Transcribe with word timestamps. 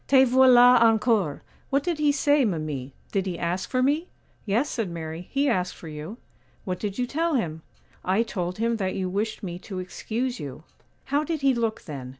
'Te 0.07 0.25
voilà 0.25 0.81
encore! 0.81 1.43
What 1.69 1.83
did 1.83 1.99
he 1.99 2.11
say, 2.11 2.43
mimi? 2.43 2.91
did 3.11 3.27
he 3.27 3.37
ask 3.37 3.69
for 3.69 3.83
me?' 3.83 4.07
'Yes,' 4.47 4.67
said 4.71 4.89
Mary, 4.89 5.27
'he 5.29 5.47
asked 5.47 5.75
for 5.75 5.87
you.' 5.89 6.17
'What 6.65 6.79
did 6.79 6.97
you 6.97 7.05
tell 7.05 7.35
him?' 7.35 7.61
'I 8.03 8.23
told 8.23 8.57
him 8.57 8.77
that 8.77 8.95
you 8.95 9.07
wished 9.09 9.43
me 9.43 9.59
to 9.59 9.77
excuse 9.77 10.39
you.' 10.39 10.63
'How 11.05 11.23
did 11.23 11.41
he 11.41 11.53
look 11.53 11.83
then? 11.83 12.09